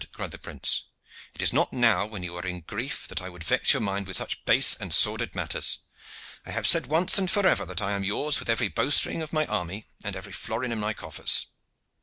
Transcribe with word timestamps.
cried 0.13 0.31
the 0.31 0.39
prince. 0.39 0.85
"It 1.35 1.43
is 1.43 1.53
not 1.53 1.71
now 1.71 2.07
when 2.07 2.23
you 2.23 2.35
are 2.35 2.43
in 2.47 2.61
grief 2.61 3.07
that 3.07 3.21
I 3.21 3.29
would 3.29 3.43
vex 3.43 3.71
your 3.71 3.83
mind 3.83 4.07
with 4.07 4.17
such 4.17 4.43
base 4.45 4.73
and 4.73 4.91
sordid 4.91 5.35
matters. 5.35 5.77
I 6.43 6.49
have 6.49 6.65
said 6.65 6.87
once 6.87 7.19
and 7.19 7.29
forever 7.29 7.67
that 7.67 7.83
I 7.83 7.91
am 7.91 8.03
yours 8.03 8.39
with 8.39 8.49
every 8.49 8.67
bow 8.67 8.89
string 8.89 9.21
of 9.21 9.31
my 9.31 9.45
army 9.45 9.85
and 10.03 10.15
every 10.15 10.33
florin 10.33 10.71
in 10.71 10.79
my 10.79 10.93
coffers." 10.95 11.45